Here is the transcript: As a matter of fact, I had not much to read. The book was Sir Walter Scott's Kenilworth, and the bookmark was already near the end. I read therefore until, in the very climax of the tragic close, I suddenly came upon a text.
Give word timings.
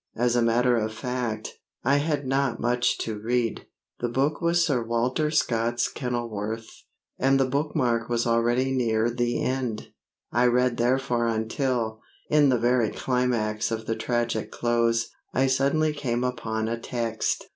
As 0.15 0.35
a 0.35 0.41
matter 0.41 0.75
of 0.77 0.91
fact, 0.91 1.59
I 1.83 1.97
had 1.97 2.25
not 2.25 2.59
much 2.59 2.97
to 3.01 3.19
read. 3.19 3.67
The 3.99 4.09
book 4.09 4.41
was 4.41 4.65
Sir 4.65 4.81
Walter 4.83 5.29
Scott's 5.29 5.87
Kenilworth, 5.87 6.67
and 7.19 7.39
the 7.39 7.45
bookmark 7.45 8.09
was 8.09 8.25
already 8.25 8.71
near 8.71 9.11
the 9.11 9.43
end. 9.43 9.89
I 10.31 10.47
read 10.47 10.77
therefore 10.77 11.27
until, 11.27 12.01
in 12.31 12.49
the 12.49 12.57
very 12.57 12.89
climax 12.89 13.69
of 13.69 13.85
the 13.85 13.95
tragic 13.95 14.49
close, 14.49 15.07
I 15.35 15.45
suddenly 15.45 15.93
came 15.93 16.23
upon 16.23 16.67
a 16.67 16.79
text. 16.79 17.45